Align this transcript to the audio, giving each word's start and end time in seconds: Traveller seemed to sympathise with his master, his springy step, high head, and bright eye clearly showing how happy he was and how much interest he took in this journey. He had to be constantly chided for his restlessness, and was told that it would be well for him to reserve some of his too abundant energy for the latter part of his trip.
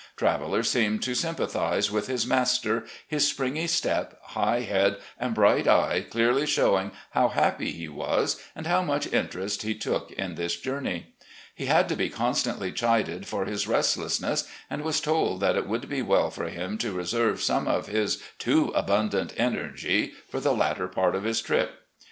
Traveller 0.17 0.63
seemed 0.63 1.03
to 1.03 1.13
sympathise 1.13 1.91
with 1.91 2.07
his 2.07 2.25
master, 2.25 2.85
his 3.07 3.27
springy 3.27 3.67
step, 3.67 4.19
high 4.29 4.61
head, 4.61 4.97
and 5.19 5.35
bright 5.35 5.67
eye 5.67 6.01
clearly 6.09 6.47
showing 6.47 6.89
how 7.11 7.27
happy 7.27 7.71
he 7.71 7.87
was 7.87 8.41
and 8.55 8.65
how 8.65 8.81
much 8.81 9.13
interest 9.13 9.61
he 9.61 9.75
took 9.75 10.09
in 10.13 10.33
this 10.33 10.55
journey. 10.59 11.13
He 11.53 11.67
had 11.67 11.87
to 11.87 11.95
be 11.95 12.09
constantly 12.09 12.71
chided 12.71 13.27
for 13.27 13.45
his 13.45 13.67
restlessness, 13.67 14.45
and 14.71 14.81
was 14.81 15.01
told 15.01 15.39
that 15.41 15.55
it 15.55 15.67
would 15.67 15.87
be 15.87 16.01
well 16.01 16.31
for 16.31 16.49
him 16.49 16.79
to 16.79 16.91
reserve 16.93 17.39
some 17.43 17.67
of 17.67 17.85
his 17.85 18.23
too 18.39 18.71
abundant 18.73 19.35
energy 19.37 20.13
for 20.27 20.39
the 20.39 20.51
latter 20.55 20.87
part 20.87 21.13
of 21.13 21.25
his 21.25 21.41
trip. 21.43 21.77